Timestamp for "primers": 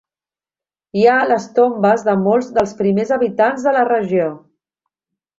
2.79-3.11